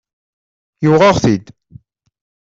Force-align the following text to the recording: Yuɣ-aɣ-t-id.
Yuɣ-aɣ-t-id. 0.83 1.45